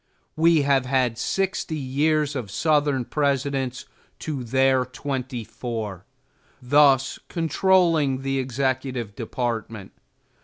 We 0.35 0.63
have 0.63 0.87
had 0.87 1.19
sixty 1.19 1.77
years 1.77 2.35
of 2.35 2.49
Southern 2.49 3.05
Presidents 3.05 3.85
to 4.17 4.43
their 4.43 4.83
twenty 4.83 5.43
four, 5.43 6.05
thus 6.59 7.19
controlling 7.29 8.23
the 8.23 8.39
executive 8.39 9.15
department. 9.15 9.91